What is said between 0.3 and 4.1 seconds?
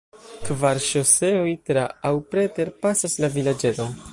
Kvar ŝoseoj tra- aŭ preter-pasas la vilaĝeton.